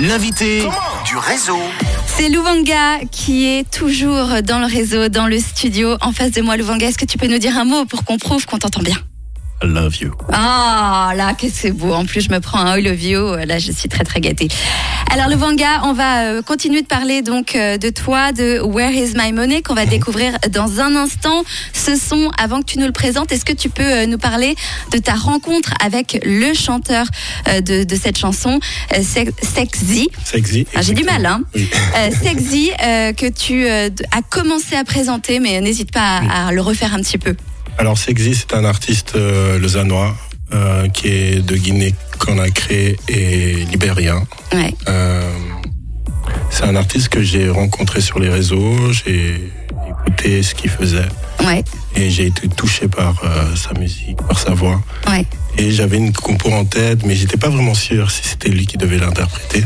[0.00, 0.62] L'invité
[1.04, 1.58] du réseau.
[2.06, 5.96] C'est Louvanga qui est toujours dans le réseau, dans le studio.
[6.00, 8.16] En face de moi, Louvanga, est-ce que tu peux nous dire un mot pour qu'on
[8.16, 8.96] prouve qu'on t'entend bien?
[9.62, 10.12] Love you.
[10.32, 11.92] Ah, là, que c'est beau.
[11.92, 13.36] En plus, je me prends un I love you.
[13.46, 14.48] Là, je suis très, très gâtée.
[15.12, 19.12] Alors, Louvanga, on va euh, continuer de parler donc euh, de toi, de Where is
[19.16, 21.42] my money, qu'on va découvrir dans un instant.
[21.72, 24.54] Ce son, avant que tu nous le présentes, est-ce que tu peux euh, nous parler
[24.92, 27.06] de ta rencontre avec le chanteur
[27.46, 28.60] de, de cette chanson,
[29.02, 30.08] Sex- Sexy?
[30.24, 30.66] Sexy.
[30.74, 31.68] Ah, J'ai du mal, hein Oui.
[31.96, 36.52] Euh, Sexy, euh, que tu euh, as commencé à présenter, mais n'hésite pas à, à
[36.52, 37.34] le refaire un petit peu.
[37.78, 40.16] Alors Sexy, c'est un artiste euh, lausannois
[40.52, 44.22] euh, qui est de Guinée-Conakry et libérien.
[44.52, 44.74] Ouais.
[44.88, 45.22] Euh,
[46.50, 49.52] c'est un artiste que j'ai rencontré sur les réseaux, j'ai
[50.06, 51.06] écouté ce qu'il faisait
[51.46, 51.62] Ouais,
[51.94, 54.80] et j'ai été touché par euh, sa musique, par sa voix.
[55.08, 55.24] ouais.
[55.56, 58.76] Et j'avais une compo en tête, mais j'étais pas vraiment sûr si c'était lui qui
[58.76, 59.64] devait l'interpréter.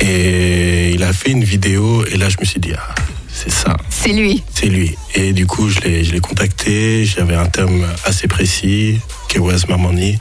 [0.00, 2.94] Et il a fait une vidéo et là je me suis dit, ah,
[3.38, 3.76] c'est ça.
[3.88, 4.42] C'est lui.
[4.52, 4.96] C'est lui.
[5.14, 7.04] Et du coup, je l'ai, contacté.
[7.04, 8.98] J'avais un thème assez précis,
[9.34, 10.18] my money.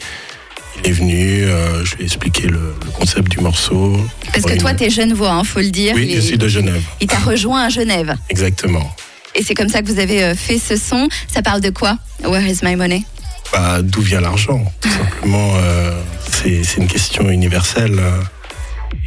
[0.80, 4.00] Il est venu, euh, je lui ai expliqué le, le concept du morceau.
[4.32, 5.94] Parce que toi, il- t'es Genevois, hein, faut le dire.
[5.96, 6.84] Oui, Il je suis de Genève.
[7.02, 8.16] Il t'a rejoint à Genève.
[8.30, 8.96] Exactement.
[9.34, 11.10] Et c'est comme ça que vous avez euh, fait ce son.
[11.28, 11.98] Ça parle de quoi?
[12.24, 13.04] Where is my money?
[13.52, 14.64] Bah, d'où vient l'argent?
[14.82, 16.00] Tout simplement, euh,
[16.32, 18.00] c'est, une question universelle.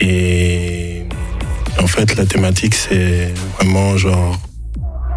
[0.01, 1.05] Et
[1.83, 4.39] en fait, la thématique, c'est vraiment genre.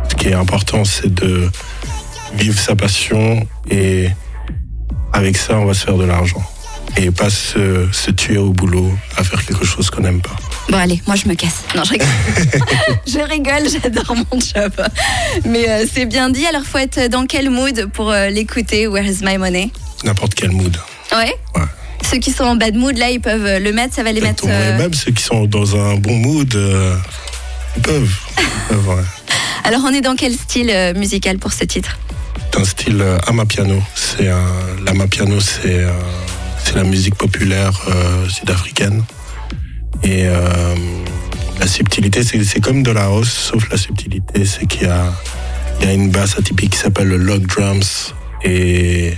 [0.09, 1.50] Ce qui est important, c'est de
[2.36, 4.09] vivre sa passion et
[5.14, 6.44] avec ça, on va se faire de l'argent.
[6.97, 10.36] Et pas se, se tuer au boulot à faire quelque chose qu'on n'aime pas.
[10.70, 11.64] Bon, allez, moi je me casse.
[11.75, 12.08] Non, je rigole.
[13.08, 14.73] je rigole, j'adore mon job.
[15.45, 16.45] Mais euh, c'est bien dit.
[16.45, 18.88] Alors, faut être dans quel mood pour euh, l'écouter?
[18.88, 19.72] Where is my money?
[20.03, 20.77] N'importe quel mood.
[21.11, 21.33] Ouais.
[21.55, 21.61] Ouais.
[22.09, 23.95] Ceux qui sont en bad mood, là, ils peuvent euh, le mettre.
[23.95, 24.45] Ça va les mettre.
[24.47, 26.95] Euh, Et même ceux qui sont dans un bon mood, euh,
[27.75, 28.15] ils peuvent.
[28.71, 29.03] Ouais.
[29.63, 31.97] Alors, on est dans quel style euh, musical pour ce titre?
[32.52, 33.81] C'est un style amapiano.
[33.95, 34.45] C'est un,
[34.86, 35.86] l'amapiano, c'est
[36.63, 39.03] c'est la musique populaire euh, sud-africaine.
[40.03, 40.75] Et euh,
[41.59, 45.11] la subtilité, c'est comme de la house, sauf la subtilité, c'est qu'il y a,
[45.81, 48.13] il y a une basse atypique qui s'appelle le log drums
[48.43, 49.13] et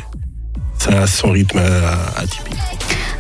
[0.80, 1.60] ça a son rythme
[2.18, 2.58] atypique.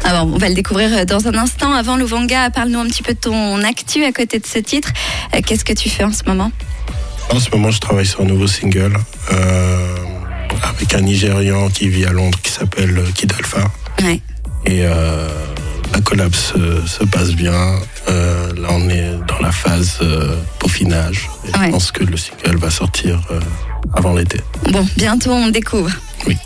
[0.07, 1.73] Alors, on va le découvrir euh, dans un instant.
[1.73, 4.89] Avant, Louvanga, parle-nous un petit peu de ton actu à côté de ce titre.
[5.35, 6.51] Euh, Qu'est-ce que tu fais en ce moment?
[7.31, 8.95] En ce moment, je travaille sur un nouveau single
[9.33, 9.95] euh,
[10.61, 13.63] avec un Nigérian qui vit à Londres qui s'appelle Kid Alpha.
[14.03, 14.21] Ouais.
[14.67, 15.27] Et euh,
[15.91, 17.79] la collab se, se passe bien.
[18.07, 19.99] Euh, là, on est dans la phase
[20.59, 21.29] peaufinage.
[21.47, 21.65] Et Ouais.
[21.67, 23.21] Je pense que le single va sortir
[23.93, 24.39] avant l'été.
[24.71, 25.89] Bon, bientôt, on découvre.
[26.27, 26.37] Oui.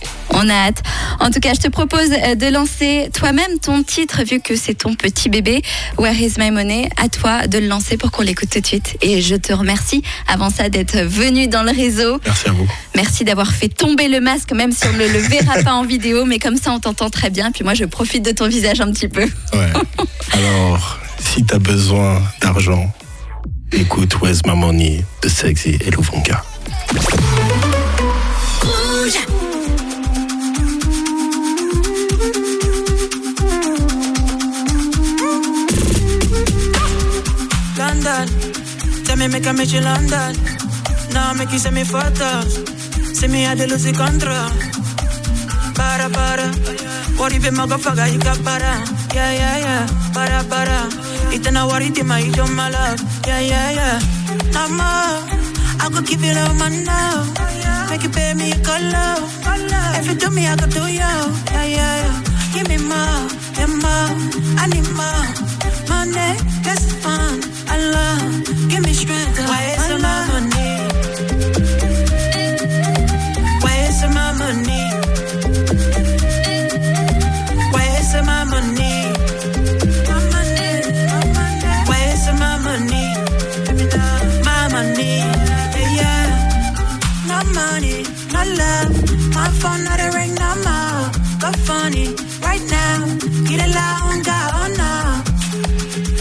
[0.42, 0.82] On a hâte.
[1.20, 4.74] En tout cas, je te propose euh, de lancer toi-même ton titre, vu que c'est
[4.74, 5.62] ton petit bébé.
[5.98, 6.90] Where is my money?
[6.96, 8.96] À toi de le lancer pour qu'on l'écoute tout de suite.
[9.02, 12.22] Et je te remercie, avant ça, d'être venu dans le réseau.
[12.24, 12.68] Merci à vous.
[12.96, 16.24] Merci d'avoir fait tomber le masque, même si on ne le verra pas en vidéo.
[16.24, 17.52] Mais comme ça, on t'entend très bien.
[17.52, 19.24] Puis moi, je profite de ton visage un petit peu.
[19.24, 19.74] Ouais.
[20.32, 22.90] Alors, si tu as besoin d'argent,
[23.74, 26.46] écoute Where's My Money de Sexy et Louvonga.
[38.00, 38.28] London.
[39.04, 40.36] Tell me make I meet you London.
[41.12, 42.56] Now make you send me photos.
[43.18, 44.50] Send me they lose the control.
[45.76, 46.48] Para para.
[47.20, 48.80] What if you motherfucker you got para?
[49.14, 49.88] Yeah yeah yeah.
[50.14, 50.88] Para para.
[51.34, 53.02] It's not worry to my you my love.
[53.28, 54.00] Yeah yeah yeah.
[54.70, 55.20] More.
[55.82, 57.26] I go give you love man now.
[57.90, 59.16] Make you pay me a color.
[60.00, 61.00] If you do me, I go do you.
[61.00, 62.24] Yeah yeah yeah.
[62.54, 63.28] Give me more,
[63.60, 64.16] yeah more.
[64.62, 65.26] I need more.
[65.90, 66.99] Money, that's
[67.68, 68.70] I love.
[68.70, 69.40] Give me strength.
[69.50, 70.69] Why is my money?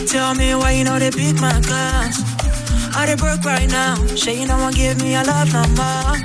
[0.08, 2.16] Tell me why you know they beat my class.
[2.96, 3.94] Are they broke right now?
[4.16, 6.16] Say you don't want give me your love no more.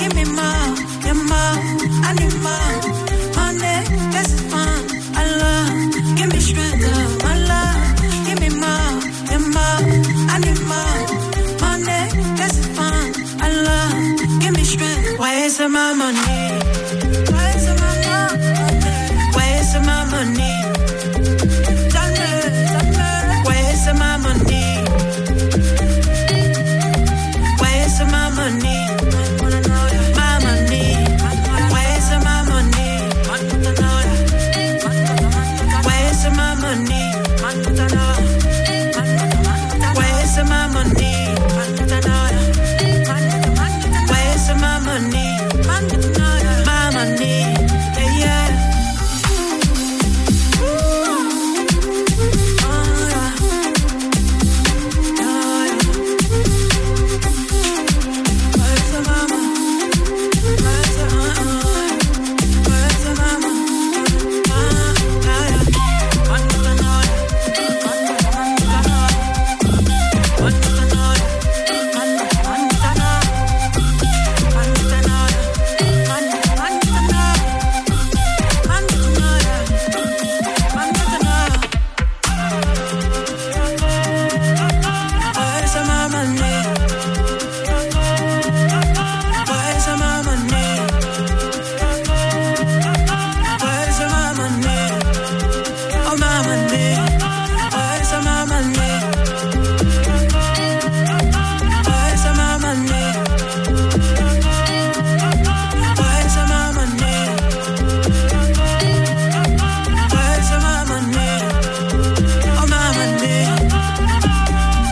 [0.00, 0.74] Give me more,
[1.06, 1.56] yeah more.
[2.02, 2.99] I need more.